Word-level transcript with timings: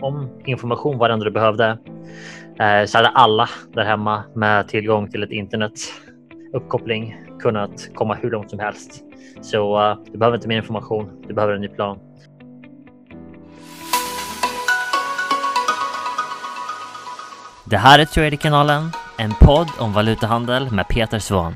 om 0.00 0.40
information 0.44 0.98
varandra 0.98 1.24
du 1.24 1.30
behövde 1.30 1.78
eh, 2.60 2.86
så 2.86 2.98
hade 2.98 3.08
alla 3.08 3.48
där 3.72 3.84
hemma 3.84 4.24
med 4.34 4.68
tillgång 4.68 5.10
till 5.10 5.22
ett 5.22 5.30
internet 5.30 5.72
uppkoppling 6.52 7.16
kunnat 7.38 7.88
komma 7.94 8.14
hur 8.14 8.30
långt 8.30 8.50
som 8.50 8.58
helst. 8.58 9.04
Så 9.40 9.90
eh, 9.90 9.98
du 10.12 10.18
behöver 10.18 10.36
inte 10.36 10.48
mer 10.48 10.56
information. 10.56 11.22
Du 11.28 11.34
behöver 11.34 11.54
en 11.54 11.60
ny 11.60 11.68
plan. 11.68 11.98
Det 17.64 17.76
här 17.76 17.98
är 17.98 18.04
Traderkanalen, 18.04 18.90
en 19.18 19.30
podd 19.40 19.68
om 19.78 19.92
valutahandel 19.92 20.70
med 20.70 20.88
Peter 20.88 21.18
Svahn 21.18 21.54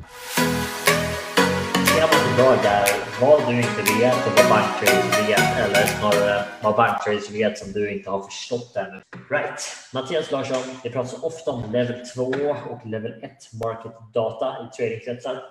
dag 2.36 2.64
är 2.64 2.88
vad 3.20 3.48
du 3.48 3.56
inte 3.56 3.82
vet 3.98 4.26
och 4.26 4.32
vad 4.36 4.48
banktrades 4.48 5.28
vet, 5.28 5.58
eller 5.58 5.86
snarare 5.86 6.44
vad 6.62 6.76
banktrades 6.76 7.30
vet 7.30 7.58
som 7.58 7.72
du 7.72 7.90
inte 7.90 8.10
har 8.10 8.22
förstått 8.22 8.76
ännu. 8.76 9.00
Right. 9.30 9.60
Mattias 9.94 10.30
Larsson, 10.30 10.76
det 10.82 10.90
pratas 10.90 11.22
ofta 11.22 11.50
om 11.50 11.72
level 11.72 12.06
2 12.14 12.22
och 12.70 12.86
level 12.86 13.12
1 13.22 13.30
market 13.64 13.92
data 14.14 14.56
i 14.62 14.76
tradingkretsar. 14.76 15.42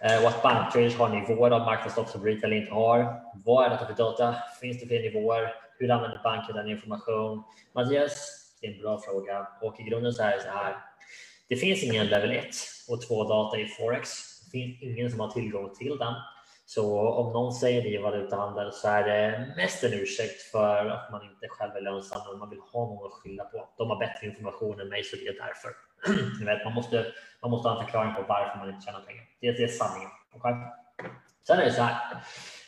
Eh, 0.00 0.22
och 0.22 0.28
att 0.28 0.42
banktraders 0.42 0.96
har 0.96 1.08
nivåer 1.08 1.50
av 1.50 1.60
marknadsdata 1.60 2.08
som 2.08 2.24
retail 2.24 2.52
inte 2.52 2.72
har. 2.72 3.22
Vad 3.44 3.66
är 3.66 3.70
detta 3.70 3.86
för 3.86 3.94
data? 3.94 4.36
Finns 4.60 4.80
det 4.80 4.86
fler 4.86 5.02
nivåer? 5.02 5.54
Hur 5.78 5.90
använder 5.90 6.20
banken 6.24 6.56
den 6.56 6.70
information? 6.70 7.42
Mattias, 7.74 8.14
det 8.60 8.66
är 8.66 8.74
en 8.74 8.80
bra 8.80 9.00
fråga 9.00 9.46
och 9.62 9.80
i 9.80 9.82
grunden 9.82 10.12
så 10.12 10.22
är 10.22 10.36
det 10.36 10.42
så 10.42 10.48
här. 10.48 10.76
Det 11.48 11.56
finns 11.56 11.82
ingen 11.82 12.06
level 12.06 12.30
1 12.30 12.46
och 12.88 13.08
2 13.08 13.24
data 13.24 13.58
i 13.58 13.66
Forex. 13.66 14.35
Det 14.52 14.58
finns 14.58 14.82
ingen 14.82 15.10
som 15.10 15.20
har 15.20 15.30
tillgång 15.30 15.74
till 15.74 15.98
den. 15.98 16.14
Så 16.66 17.08
om 17.08 17.32
någon 17.32 17.52
säger 17.52 17.82
det 17.82 17.88
i 17.88 17.98
valutahandel 17.98 18.72
så 18.72 18.88
är 18.88 19.04
det 19.04 19.54
mest 19.56 19.84
en 19.84 19.92
ursäkt 19.92 20.42
för 20.42 20.86
att 20.86 21.12
man 21.12 21.22
inte 21.22 21.48
själv 21.48 21.76
är 21.76 21.80
lönsam 21.80 22.20
och 22.32 22.38
man 22.38 22.50
vill 22.50 22.60
ha 22.72 22.80
någon 22.86 23.06
att 23.06 23.12
skylla 23.12 23.44
på. 23.44 23.68
De 23.78 23.90
har 23.90 23.98
bättre 23.98 24.26
information 24.26 24.80
än 24.80 24.88
mig 24.88 25.04
så 25.04 25.16
det 25.16 25.28
är 25.28 25.46
därför. 25.46 25.70
Ni 26.40 26.44
vet, 26.46 26.64
man, 26.64 26.74
måste, 26.74 27.06
man 27.42 27.50
måste 27.50 27.68
ha 27.68 27.76
en 27.76 27.84
förklaring 27.84 28.14
på 28.14 28.22
varför 28.28 28.58
man 28.58 28.68
inte 28.68 28.86
tjänar 28.86 29.00
pengar. 29.00 29.24
Det, 29.40 29.52
det 29.52 29.62
är 29.62 29.68
sanningen. 29.68 30.10
Okay? 30.34 30.54
Sen 31.46 31.58
är 31.58 31.64
det 31.64 31.72
så 31.72 31.82
här. 31.82 32.16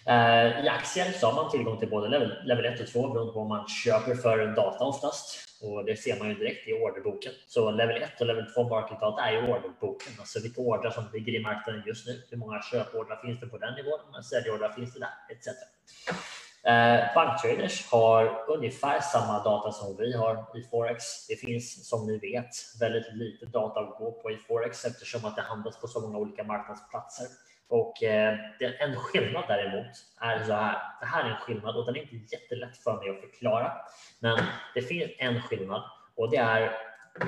Eh, 0.07 0.65
I 0.65 0.69
aktier 0.69 1.13
så 1.13 1.27
har 1.27 1.43
man 1.43 1.51
tillgång 1.51 1.79
till 1.79 1.91
både 1.91 2.09
level, 2.09 2.33
level 2.45 2.65
1 2.65 2.81
och 2.81 2.87
2 2.87 3.09
beroende 3.09 3.33
på 3.33 3.39
vad 3.39 3.49
man 3.49 3.69
köper 3.69 4.15
för 4.15 4.47
data 4.57 4.85
oftast. 4.85 5.48
Och 5.61 5.85
det 5.85 5.97
ser 5.97 6.19
man 6.19 6.29
ju 6.29 6.35
direkt 6.35 6.69
i 6.69 6.73
orderboken. 6.73 7.33
Så 7.47 7.71
level 7.71 8.03
1 8.03 8.21
och 8.21 8.27
level 8.27 8.47
2 8.55 8.69
market 8.69 9.01
data 9.01 9.23
är 9.23 9.33
ju 9.33 9.39
orderboken. 9.39 10.13
Alltså 10.19 10.41
vilka 10.43 10.61
ordrar 10.61 10.91
som 10.91 11.05
ligger 11.13 11.33
i 11.41 11.43
marknaden 11.43 11.83
just 11.87 12.07
nu. 12.07 12.23
Hur 12.31 12.37
många 12.37 12.63
köpordrar 12.63 13.17
finns 13.17 13.41
det 13.41 13.47
på 13.47 13.59
den 13.59 13.75
nivån? 13.75 14.01
Hur 14.05 14.11
många 14.11 14.23
säljordrar 14.23 14.73
finns 14.73 14.95
det 14.95 15.01
där? 15.01 15.15
Etc. 15.35 15.47
Eh, 16.63 17.15
banktraders 17.15 17.87
har 17.91 18.45
ungefär 18.49 19.01
samma 19.01 19.45
data 19.45 19.73
som 19.73 19.97
vi 19.97 20.13
har 20.13 20.59
i 20.59 20.63
Forex. 20.63 21.27
Det 21.27 21.37
finns 21.37 21.89
som 21.89 22.07
ni 22.07 22.19
vet 22.19 22.51
väldigt 22.81 23.13
lite 23.15 23.47
data 23.47 23.81
att 23.81 23.99
gå 23.99 24.13
på 24.13 24.31
i 24.31 24.37
Forex 24.37 24.85
eftersom 24.85 25.25
att 25.25 25.37
det 25.37 25.43
handlas 25.43 25.81
på 25.81 25.87
så 25.87 26.01
många 26.01 26.19
olika 26.19 26.45
marknadsplatser. 26.45 27.27
Och 27.69 28.03
eh, 28.03 28.39
en 28.79 28.97
skillnad 28.97 29.45
däremot 29.49 29.87
är 30.21 30.45
så 30.45 30.53
här. 30.53 30.77
Det 31.01 31.07
här 31.07 31.25
är 31.25 31.31
en 31.31 31.37
skillnad 31.37 31.77
och 31.77 31.87
den 31.87 31.97
är 31.97 32.01
inte 32.01 32.37
jättelätt 32.37 32.77
för 32.77 32.97
mig 32.97 33.11
att 33.11 33.21
förklara. 33.21 33.73
Men 34.21 34.39
det 34.75 34.83
finns 34.83 35.11
en 35.19 35.43
skillnad 35.43 35.83
och 36.17 36.31
det 36.31 36.37
är 36.37 36.73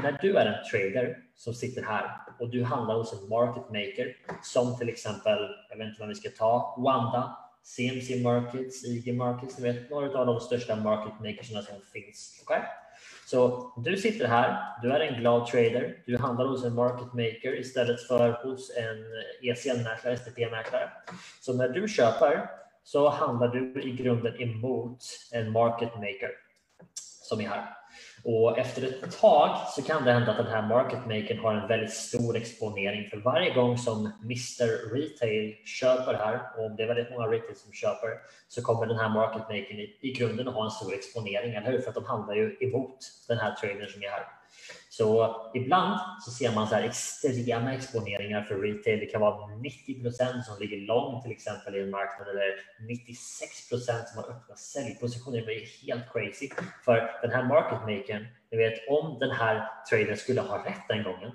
när 0.02 0.18
du 0.22 0.36
är 0.36 0.46
en 0.46 0.64
trader 0.70 1.18
som 1.36 1.54
sitter 1.54 1.82
här 1.82 2.16
och 2.38 2.50
du 2.50 2.64
handlar 2.64 2.94
hos 2.94 3.22
en 3.22 3.28
market 3.28 3.68
maker 3.68 4.16
som 4.42 4.78
till 4.78 4.88
exempel, 4.88 5.38
jag 5.70 5.76
vet 5.76 5.86
inte 5.86 6.00
vad 6.00 6.08
vi 6.08 6.14
ska 6.14 6.28
ta, 6.28 6.76
Wanda, 6.78 7.38
CMC 7.62 8.22
Markets, 8.22 8.84
IG 8.84 9.14
Markets, 9.16 9.58
ni 9.58 9.72
vet 9.72 9.90
några 9.90 10.18
av 10.18 10.26
de 10.26 10.40
största 10.40 10.76
market 10.76 11.20
makersna 11.20 11.62
som 11.62 11.74
finns. 11.92 12.40
Okay? 12.42 12.60
Så 13.26 13.72
du 13.76 13.96
sitter 13.96 14.26
här, 14.26 14.82
du 14.82 14.92
är 14.92 15.00
en 15.00 15.20
glad 15.20 15.46
trader, 15.46 16.02
du 16.06 16.16
handlar 16.16 16.46
hos 16.46 16.64
en 16.64 16.74
market 16.74 17.12
maker 17.12 17.60
istället 17.60 18.00
för 18.02 18.44
hos 18.44 18.76
en 18.76 19.04
ECN-mäklare, 19.42 20.16
STP-mäklare. 20.16 20.90
Så 21.40 21.52
när 21.52 21.68
du 21.68 21.88
köper 21.88 22.50
så 22.84 23.08
handlar 23.08 23.48
du 23.48 23.82
i 23.82 23.90
grunden 23.90 24.40
emot 24.40 25.02
en 25.32 25.52
market 25.52 25.94
maker 25.94 26.30
som 27.22 27.40
är 27.40 27.48
här. 27.48 27.79
Och 28.24 28.58
efter 28.58 28.82
ett 28.82 29.20
tag 29.20 29.58
så 29.68 29.82
kan 29.82 30.04
det 30.04 30.12
hända 30.12 30.30
att 30.30 30.36
den 30.36 30.46
här 30.46 30.68
market 30.68 31.06
makern 31.06 31.38
har 31.38 31.54
en 31.54 31.68
väldigt 31.68 31.92
stor 31.92 32.36
exponering 32.36 33.10
för 33.10 33.16
varje 33.16 33.54
gång 33.54 33.78
som 33.78 34.12
Mr 34.24 34.94
Retail 34.94 35.54
köper 35.64 36.14
här 36.14 36.40
och 36.56 36.64
om 36.64 36.76
det 36.76 36.82
är 36.82 36.86
väldigt 36.86 37.10
många 37.10 37.26
retail 37.26 37.56
som 37.56 37.72
köper 37.72 38.08
så 38.48 38.62
kommer 38.62 38.86
den 38.86 38.98
här 38.98 39.08
market 39.08 39.42
makern 39.42 39.78
i, 39.78 39.98
i 40.00 40.12
grunden 40.12 40.48
att 40.48 40.54
ha 40.54 40.64
en 40.64 40.70
stor 40.70 40.94
exponering, 40.94 41.54
eller 41.54 41.72
hur? 41.72 41.78
För 41.78 41.88
att 41.88 41.94
de 41.94 42.04
handlar 42.04 42.34
ju 42.34 42.56
emot 42.60 42.98
den 43.28 43.38
här 43.38 43.54
tradern 43.54 43.88
som 43.88 44.02
är 44.02 44.08
här. 44.08 44.39
Så 44.90 45.36
ibland 45.54 46.00
så 46.20 46.30
ser 46.30 46.54
man 46.54 46.68
så 46.68 46.74
här 46.74 46.82
extrema 46.82 47.74
exponeringar 47.74 48.42
för 48.42 48.54
retail. 48.54 49.00
Det 49.00 49.06
kan 49.06 49.20
vara 49.20 49.56
90 49.56 50.02
procent 50.02 50.44
som 50.44 50.58
ligger 50.60 50.76
långt 50.86 51.22
till 51.22 51.32
exempel 51.32 51.76
i 51.76 51.82
en 51.82 51.90
marknad 51.90 52.28
eller 52.28 52.54
96 52.88 53.68
procent 53.68 54.08
som 54.08 54.22
har 54.22 54.30
öppna 54.30 54.56
säljpositioner. 54.56 55.46
Det 55.46 55.54
är 55.54 55.86
helt 55.86 56.12
crazy 56.12 56.48
för 56.84 57.10
den 57.22 57.30
här 57.30 57.44
market 57.44 57.80
makern. 57.80 58.26
Ni 58.50 58.58
vet 58.58 58.88
om 58.88 59.18
den 59.18 59.30
här 59.30 59.68
traden 59.90 60.16
skulle 60.16 60.40
ha 60.40 60.66
rätt 60.66 60.88
den 60.88 61.02
gången 61.02 61.32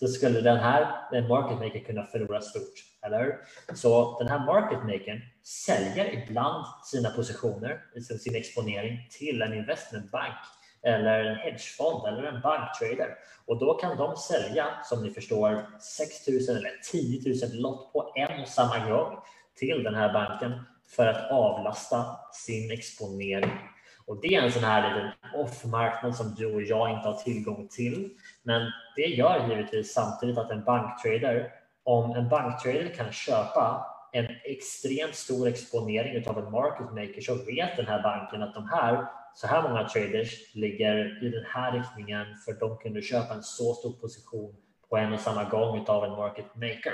så 0.00 0.08
skulle 0.08 0.40
den 0.40 0.56
här 0.56 1.10
den 1.10 1.28
market 1.28 1.58
maker 1.58 1.80
kunna 1.80 2.06
förlora 2.06 2.40
stort, 2.40 2.74
eller 3.02 3.38
Så 3.74 4.18
den 4.18 4.28
här 4.28 4.46
market 4.46 4.82
makern 4.84 5.20
säljer 5.44 6.22
ibland 6.22 6.66
sina 6.84 7.10
positioner, 7.10 7.84
sin 8.18 8.36
exponering 8.36 9.08
till 9.10 9.42
en 9.42 9.54
investmentbank 9.54 10.34
eller 10.82 11.24
en 11.24 11.36
hedgefond 11.36 12.08
eller 12.08 12.22
en 12.22 12.40
banktrader. 12.40 13.14
Och 13.46 13.58
då 13.58 13.74
kan 13.74 13.96
de 13.96 14.16
sälja, 14.16 14.66
som 14.84 15.02
ni 15.02 15.10
förstår, 15.10 15.66
6 15.80 16.28
000 16.28 16.56
eller 16.56 16.80
10 16.92 17.48
000 17.52 17.62
lott 17.62 17.92
på 17.92 18.12
en 18.16 18.40
och 18.40 18.48
samma 18.48 18.88
gång 18.88 19.18
till 19.58 19.82
den 19.82 19.94
här 19.94 20.12
banken 20.12 20.52
för 20.96 21.06
att 21.06 21.30
avlasta 21.30 22.04
sin 22.32 22.70
exponering. 22.70 23.58
Och 24.06 24.20
det 24.22 24.34
är 24.34 24.42
en 24.42 24.52
sån 24.52 24.64
här 24.64 24.94
liten 24.94 25.10
off-marknad 25.40 26.16
som 26.16 26.34
du 26.34 26.54
och 26.54 26.62
jag 26.62 26.90
inte 26.90 27.08
har 27.08 27.14
tillgång 27.14 27.68
till. 27.68 28.10
Men 28.42 28.72
det 28.96 29.06
gör 29.06 29.48
givetvis 29.48 29.92
samtidigt 29.92 30.38
att 30.38 30.50
en 30.50 30.64
banktrader, 30.64 31.52
om 31.84 32.10
en 32.10 32.28
banktrader 32.28 32.94
kan 32.96 33.12
köpa 33.12 33.86
en 34.12 34.26
extremt 34.44 35.14
stor 35.14 35.48
exponering 35.48 36.28
av 36.28 36.38
en 36.38 36.50
market 36.50 36.92
maker 36.92 37.20
så 37.20 37.34
vet 37.34 37.76
den 37.76 37.86
här 37.86 38.02
banken 38.02 38.42
att 38.42 38.54
de 38.54 38.68
här 38.68 39.06
så 39.34 39.46
här 39.46 39.62
många 39.62 39.88
traders 39.88 40.54
ligger 40.54 41.24
i 41.24 41.28
den 41.28 41.44
här 41.46 41.72
riktningen 41.72 42.26
för 42.44 42.52
de 42.52 42.78
kunde 42.78 43.02
köpa 43.02 43.34
en 43.34 43.42
så 43.42 43.74
stor 43.74 43.92
position 43.92 44.54
på 44.88 44.96
en 44.96 45.12
och 45.12 45.20
samma 45.20 45.44
gång 45.44 45.84
av 45.86 46.04
en 46.04 46.10
market 46.10 46.54
maker. 46.54 46.92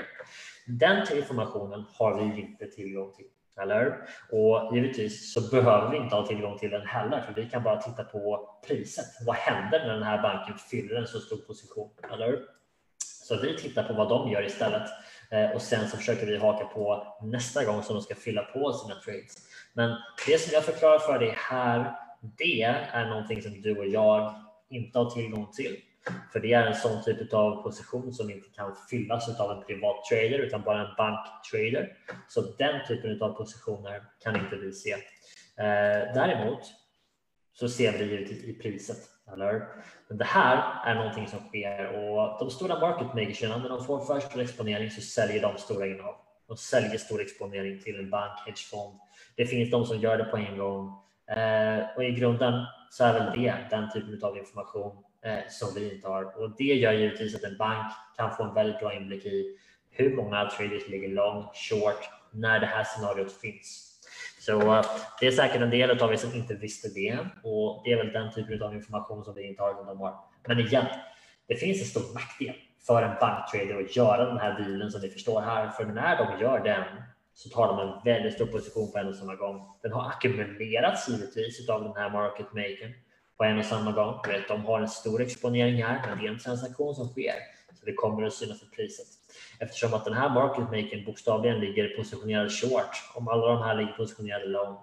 Den 0.67 1.17
informationen 1.17 1.85
har 1.93 2.21
vi 2.21 2.41
inte 2.41 2.67
tillgång 2.67 3.13
till. 3.13 3.25
Eller? 3.61 3.97
Och 4.31 4.75
givetvis 4.75 5.33
så 5.33 5.49
behöver 5.49 5.91
vi 5.91 5.97
inte 5.97 6.15
ha 6.15 6.27
tillgång 6.27 6.57
till 6.57 6.69
den 6.69 6.85
heller, 6.87 7.21
för 7.21 7.33
vi 7.33 7.49
kan 7.49 7.63
bara 7.63 7.81
titta 7.81 8.03
på 8.03 8.49
priset. 8.67 9.05
Vad 9.25 9.35
händer 9.35 9.79
när 9.79 9.93
den 9.93 10.03
här 10.03 10.21
banken 10.21 10.57
fyller 10.57 10.95
en 10.95 11.07
så 11.07 11.19
stor 11.19 11.37
position? 11.37 11.89
Eller? 12.13 12.39
Så 13.27 13.37
vi 13.41 13.57
tittar 13.57 13.83
på 13.83 13.93
vad 13.93 14.09
de 14.09 14.31
gör 14.31 14.45
istället 14.45 14.89
eh, 15.31 15.51
och 15.51 15.61
sen 15.61 15.87
så 15.89 15.97
försöker 15.97 16.25
vi 16.25 16.37
haka 16.37 16.65
på 16.65 17.07
nästa 17.21 17.65
gång 17.65 17.83
som 17.83 17.95
de 17.95 18.01
ska 18.01 18.15
fylla 18.15 18.43
på 18.43 18.73
sina 18.73 18.95
trades. 18.95 19.35
Men 19.73 19.95
det 20.27 20.41
som 20.41 20.53
jag 20.53 20.65
förklarar 20.65 20.99
för 20.99 21.19
dig 21.19 21.33
här 21.37 21.95
det 22.21 22.61
är 22.63 23.09
någonting 23.09 23.41
som 23.41 23.61
du 23.61 23.77
och 23.77 23.87
jag 23.87 24.35
inte 24.69 24.99
har 24.99 25.09
tillgång 25.09 25.51
till. 25.51 25.77
För 26.33 26.39
det 26.39 26.53
är 26.53 26.67
en 26.67 26.75
sån 26.75 27.03
typ 27.03 27.33
av 27.33 27.63
position 27.63 28.13
som 28.13 28.29
inte 28.29 28.49
kan 28.49 28.75
fyllas 28.89 29.39
av 29.39 29.51
en 29.51 29.63
privat 29.63 30.05
trader 30.05 30.39
utan 30.39 30.61
bara 30.61 30.87
en 30.87 30.95
banktrader. 30.97 31.97
Så 32.27 32.41
den 32.41 32.87
typen 32.87 33.21
av 33.21 33.29
positioner 33.29 34.03
kan 34.23 34.35
inte 34.35 34.55
vi 34.55 34.73
se. 34.73 34.91
Eh, 34.91 36.13
däremot 36.13 36.59
så 37.53 37.69
ser 37.69 37.91
vi 37.91 37.97
det 37.97 38.05
givetvis 38.05 38.43
i 38.43 38.53
priset. 38.53 39.16
Eller? 39.33 39.67
Men 40.07 40.17
det 40.17 40.25
här 40.25 40.85
är 40.85 40.95
någonting 40.95 41.27
som 41.27 41.39
sker 41.39 41.85
och 41.87 42.39
de 42.39 42.49
stora 42.49 42.79
market 42.79 43.13
makerserna 43.13 43.57
när 43.57 43.69
de 43.69 43.83
får 43.83 43.99
för 43.99 44.19
stor 44.19 44.41
exponering 44.41 44.91
så 44.91 45.01
säljer 45.01 45.41
de 45.41 45.57
stora 45.57 45.87
innehav. 45.87 46.15
De 46.47 46.57
säljer 46.57 46.97
stor 46.97 47.21
exponering 47.21 47.79
till 47.79 47.99
en 47.99 48.09
bank, 48.09 48.39
hedgefond. 48.45 48.99
Det 49.35 49.45
finns 49.45 49.71
de 49.71 49.85
som 49.85 49.97
gör 49.97 50.17
det 50.17 50.23
på 50.23 50.37
en 50.37 50.57
gång 50.57 51.07
Eh, 51.31 51.85
och 51.95 52.03
i 52.03 52.11
grunden 52.11 52.65
så 52.89 53.03
är 53.03 53.13
väl 53.13 53.39
det 53.41 53.55
den 53.69 53.91
typen 53.91 54.23
av 54.23 54.37
information 54.37 54.97
eh, 55.21 55.39
som 55.49 55.67
vi 55.75 55.93
inte 55.93 56.07
har. 56.07 56.43
Och 56.43 56.55
det 56.57 56.63
gör 56.63 56.93
givetvis 56.93 57.35
att 57.35 57.43
en 57.43 57.57
bank 57.57 57.91
kan 58.17 58.31
få 58.31 58.43
en 58.43 58.53
väldigt 58.53 58.79
bra 58.79 58.93
inblick 58.93 59.25
i 59.25 59.57
hur 59.89 60.15
många 60.15 60.49
traders 60.49 60.87
ligger 60.87 61.09
long, 61.09 61.43
short, 61.53 62.09
när 62.31 62.59
det 62.59 62.65
här 62.65 62.83
scenariot 62.83 63.31
finns. 63.31 63.96
Så 64.47 64.83
det 65.19 65.27
är 65.27 65.31
säkert 65.31 65.61
en 65.61 65.69
del 65.69 66.01
av 66.03 66.13
er 66.13 66.17
som 66.17 66.33
inte 66.33 66.53
visste 66.53 66.87
det 66.87 67.19
och 67.43 67.81
det 67.85 67.91
är 67.91 67.97
väl 67.97 68.13
den 68.13 68.33
typen 68.33 68.63
av 68.63 68.73
information 68.75 69.23
som 69.23 69.35
vi 69.35 69.47
inte 69.47 69.61
har 69.63 69.73
de 69.73 69.97
har. 69.99 70.15
Men 70.47 70.59
igen, 70.59 70.85
det 71.47 71.55
finns 71.55 71.79
en 71.81 71.85
stor 71.85 72.13
nackdel 72.13 72.55
för 72.87 73.03
en 73.03 73.15
banktrader 73.19 73.83
att 73.83 73.95
göra 73.95 74.25
den 74.25 74.37
här 74.37 74.59
dealen 74.59 74.91
som 74.91 75.01
ni 75.01 75.09
förstår 75.09 75.41
här, 75.41 75.69
för 75.69 75.85
när 75.85 76.17
de 76.17 76.41
gör 76.41 76.63
den 76.63 76.83
så 77.33 77.49
tar 77.49 77.67
de 77.67 77.79
en 77.79 78.03
väldigt 78.05 78.33
stor 78.33 78.45
position 78.45 78.91
på 78.91 78.97
en 78.97 79.07
och 79.07 79.15
samma 79.15 79.35
gång. 79.35 79.65
Den 79.81 79.91
har 79.91 80.09
ackumulerats 80.09 81.09
givetvis 81.09 81.69
av 81.69 81.83
den 81.83 81.95
här 81.95 82.09
market 82.09 82.53
makern 82.53 82.93
på 83.37 83.43
en 83.43 83.57
och 83.57 83.65
samma 83.65 83.91
gång. 83.91 84.19
De 84.47 84.65
har 84.65 84.79
en 84.79 84.87
stor 84.87 85.21
exponering 85.21 85.83
här, 85.83 86.01
men 86.07 86.17
det 86.17 86.25
är 86.25 86.31
en 86.31 86.39
transaktion 86.39 86.95
som 86.95 87.07
sker, 87.07 87.35
det 87.87 87.93
kommer 87.93 88.23
att 88.23 88.33
synas 88.33 88.63
i 88.63 88.65
priset. 88.75 89.07
Eftersom 89.59 89.93
att 89.93 90.05
den 90.05 90.13
här 90.13 90.29
market 90.29 90.63
makern 90.63 91.05
bokstavligen 91.05 91.59
ligger 91.59 91.97
positionerad 91.97 92.51
short, 92.51 92.93
om 93.15 93.27
alla 93.27 93.47
de 93.47 93.61
här 93.63 93.75
ligger 93.75 93.91
positionerade 93.91 94.45
long. 94.45 94.77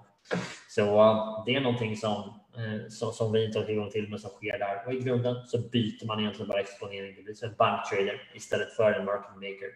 Så 0.68 0.82
eh, 0.82 1.42
det 1.46 1.54
är 1.54 1.60
någonting 1.60 1.96
som, 1.96 2.40
eh, 2.56 2.88
som, 2.88 3.12
som, 3.12 3.32
vi 3.32 3.44
inte 3.44 3.58
har 3.58 3.66
tillgång 3.66 3.90
till, 3.90 4.08
men 4.08 4.18
som 4.18 4.30
sker 4.30 4.58
där. 4.58 4.86
Och 4.86 4.94
i 4.94 5.00
grunden 5.00 5.46
så 5.46 5.58
byter 5.58 6.06
man 6.06 6.20
egentligen 6.20 6.48
bara 6.48 6.60
exponering. 6.60 7.14
Det 7.16 7.22
blir 7.22 7.34
som 7.34 7.48
en 7.48 7.54
banktrader 7.54 8.30
istället 8.34 8.72
för 8.72 8.92
en 8.92 9.04
market 9.04 9.34
maker. 9.34 9.70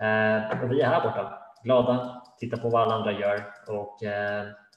Eh, 0.00 0.62
och 0.62 0.72
vi 0.72 0.80
är 0.80 0.86
här 0.86 1.02
borta, 1.02 1.38
glada, 1.64 2.22
tittar 2.38 2.56
på 2.56 2.68
vad 2.68 2.82
alla 2.82 2.94
andra 2.94 3.12
gör 3.12 3.44
och 3.68 3.98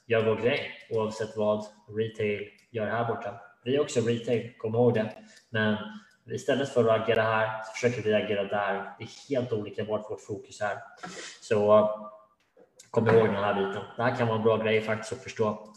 gör 0.07 0.25
vår 0.25 0.35
grej 0.41 0.71
oavsett 0.91 1.37
vad 1.37 1.65
retail 1.97 2.47
gör 2.71 2.87
här 2.87 3.07
borta. 3.07 3.41
Vi 3.63 3.75
är 3.75 3.81
också 3.81 3.99
retail, 3.99 4.53
kom 4.57 4.75
ihåg 4.75 4.93
det. 4.93 5.13
Men 5.49 5.77
istället 6.35 6.69
för 6.69 6.89
att 6.89 7.01
agera 7.01 7.21
här 7.21 7.63
så 7.65 7.71
försöker 7.71 8.01
vi 8.01 8.13
agera 8.13 8.43
där. 8.43 8.91
Det 8.97 9.03
är 9.03 9.29
helt 9.29 9.53
olika 9.53 9.83
vart 9.83 10.11
vårt 10.11 10.21
fokus 10.21 10.61
är. 10.61 10.77
Så 11.41 11.89
kom 12.91 13.07
ihåg 13.07 13.25
den 13.25 13.35
här 13.35 13.53
biten. 13.53 13.83
Det 13.97 14.03
här 14.03 14.15
kan 14.15 14.27
vara 14.27 14.37
en 14.37 14.43
bra 14.43 14.57
grej 14.57 14.81
faktiskt 14.81 15.13
att 15.13 15.23
förstå. 15.23 15.73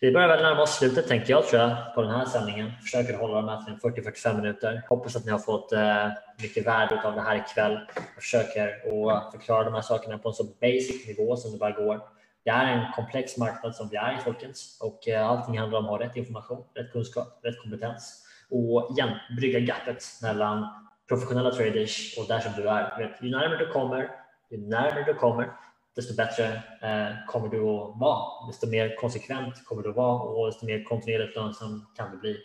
Vi 0.00 0.12
börjar 0.12 0.28
väl 0.28 0.42
närma 0.42 0.62
oss 0.62 0.78
slutet 0.78 1.08
tänkte 1.08 1.32
jag 1.32 1.46
tror 1.46 1.62
jag 1.62 1.94
på 1.94 2.02
den 2.02 2.10
här 2.10 2.24
sändningen. 2.24 2.72
Försöker 2.82 3.16
hålla 3.16 3.34
de 3.34 3.48
här 3.48 3.64
till 3.64 4.02
40-45 4.02 4.36
minuter. 4.36 4.82
Hoppas 4.88 5.16
att 5.16 5.24
ni 5.24 5.30
har 5.30 5.38
fått 5.38 5.72
eh, 5.72 6.08
mycket 6.42 6.66
värde 6.66 7.02
av 7.02 7.14
det 7.14 7.20
här 7.20 7.36
ikväll. 7.36 7.78
Jag 7.94 8.22
försöker 8.22 8.68
att 9.10 9.32
förklara 9.32 9.64
de 9.64 9.74
här 9.74 9.80
sakerna 9.80 10.18
på 10.18 10.28
en 10.28 10.34
så 10.34 10.44
basic 10.44 11.06
nivå 11.06 11.36
som 11.36 11.52
det 11.52 11.58
bara 11.58 11.70
går 11.70 12.00
det 12.44 12.50
är 12.50 12.66
en 12.66 12.92
komplex 12.92 13.36
marknad 13.36 13.74
som 13.76 13.88
vi 13.88 13.96
är 13.96 14.18
i 14.18 14.20
Folkens 14.20 14.78
och 14.80 15.08
eh, 15.08 15.28
allting 15.28 15.58
handlar 15.58 15.78
om 15.78 15.84
att 15.84 15.90
ha 15.90 16.00
rätt 16.00 16.16
information, 16.16 16.64
rätt 16.74 16.92
kunskap, 16.92 17.40
rätt 17.42 17.62
kompetens 17.62 18.22
och 18.52 18.90
igen 18.90 19.10
brygga 19.36 19.60
gapet 19.60 20.04
mellan 20.22 20.68
professionella 21.08 21.50
traders 21.50 22.18
och 22.18 22.26
där 22.28 22.40
som 22.40 22.52
du 22.56 22.68
är. 22.68 23.14
Ju 23.22 23.30
närmare 23.30 23.58
du 23.58 23.72
kommer, 23.72 24.10
ju 24.50 24.58
närmare 24.58 25.04
du 25.06 25.14
kommer, 25.14 25.52
desto 25.96 26.14
bättre 26.14 26.44
eh, 26.82 27.26
kommer 27.26 27.48
du 27.48 27.60
att 27.60 28.00
vara. 28.00 28.46
Desto 28.46 28.66
mer 28.66 28.96
konsekvent 28.96 29.64
kommer 29.64 29.82
du 29.82 29.90
att 29.90 29.96
vara 29.96 30.22
och 30.22 30.46
desto 30.46 30.66
mer 30.66 30.84
kontinuerligt 30.84 31.36
lönsam 31.36 31.86
kan 31.96 32.10
du 32.10 32.18
bli. 32.18 32.36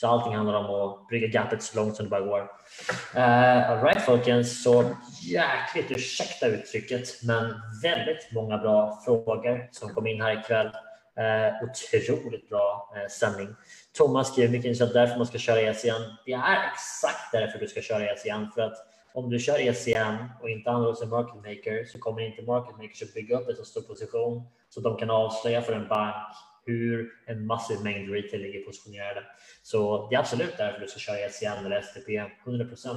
Så 0.00 0.06
allting 0.06 0.36
handlar 0.36 0.54
om 0.54 0.90
att 0.90 1.08
brygga 1.08 1.26
gapet 1.26 1.62
så 1.62 1.80
långt 1.80 1.96
som 1.96 2.04
det 2.06 2.10
bara 2.10 2.20
går. 2.20 2.50
Eh, 3.14 3.20
uh, 3.22 3.70
all 3.70 3.84
right 3.84 4.02
folkens, 4.02 4.62
så 4.62 4.84
jäkligt 5.22 5.90
ursäkta 5.90 6.46
uttrycket, 6.46 7.22
men 7.22 7.54
väldigt 7.82 8.32
många 8.32 8.58
bra 8.58 9.00
frågor 9.04 9.68
som 9.72 9.94
kom 9.94 10.06
in 10.06 10.20
här 10.20 10.40
ikväll. 10.40 10.70
Eh, 11.16 11.68
otroligt 11.68 12.48
bra 12.48 12.92
eh, 12.96 13.08
sändning. 13.10 13.48
Thomas 13.96 14.32
skriver 14.32 14.48
mycket 14.48 14.64
intressant 14.64 14.92
därför 14.92 15.16
man 15.16 15.26
ska 15.26 15.38
köra 15.38 15.60
ECN. 15.60 16.02
Det 16.26 16.32
är 16.32 16.72
exakt 16.72 17.32
därför 17.32 17.58
du 17.58 17.68
ska 17.68 17.80
köra 17.80 18.04
ECN 18.04 18.50
för 18.54 18.62
att 18.62 18.76
om 19.14 19.30
du 19.30 19.38
kör 19.38 19.60
ECN 19.60 20.16
och 20.42 20.50
inte 20.50 20.70
använder 20.70 21.02
en 21.02 21.08
market 21.08 21.34
maker 21.36 21.84
så 21.84 21.98
kommer 21.98 22.20
inte 22.20 22.42
market 22.42 22.76
makers 22.76 23.02
att 23.02 23.14
bygga 23.14 23.38
upp 23.38 23.48
en 23.48 23.56
så 23.56 23.64
stor 23.64 23.80
position 23.80 24.42
så 24.68 24.80
de 24.80 24.96
kan 24.96 25.10
avslöja 25.10 25.62
för 25.62 25.72
en 25.72 25.88
bank 25.88 26.36
hur 26.66 27.08
en 27.26 27.46
massiv 27.46 27.80
mängd 27.82 28.12
retail 28.12 28.42
ligger 28.42 28.60
positionerade. 28.60 29.22
Så 29.62 30.08
det 30.08 30.16
är 30.16 30.20
absolut 30.20 30.56
därför 30.56 30.80
du 30.80 30.88
ska 30.88 30.98
köra 30.98 31.18
ECN 31.18 31.66
eller 31.66 31.82
STP 31.82 32.08
100% 32.44 32.96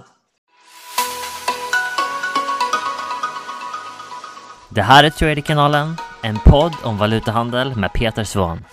Det 4.69 4.81
här 4.81 5.03
är 5.03 5.09
Traderkanalen, 5.09 5.95
en 6.21 6.39
podd 6.45 6.73
om 6.83 6.97
valutahandel 6.97 7.75
med 7.75 7.93
Peter 7.93 8.23
Svahn. 8.23 8.65